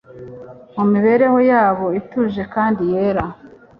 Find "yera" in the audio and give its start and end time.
2.93-3.25